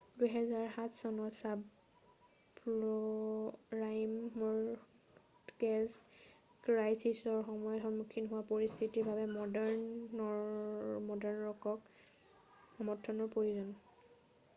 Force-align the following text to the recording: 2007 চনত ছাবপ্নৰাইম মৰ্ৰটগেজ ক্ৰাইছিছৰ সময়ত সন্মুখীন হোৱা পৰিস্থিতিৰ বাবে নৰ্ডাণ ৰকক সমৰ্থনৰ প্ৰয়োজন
2007 0.19 0.93
চনত 1.01 1.33
ছাবপ্নৰাইম 1.41 4.15
মৰ্ৰটগেজ 4.43 5.93
ক্ৰাইছিছৰ 6.65 7.45
সময়ত 7.51 7.85
সন্মুখীন 7.85 8.33
হোৱা 8.33 8.47
পৰিস্থিতিৰ 8.55 9.09
বাবে 9.13 9.27
নৰ্ডাণ 9.37 11.31
ৰকক 11.47 11.97
সমৰ্থনৰ 12.75 13.35
প্ৰয়োজন 13.37 13.73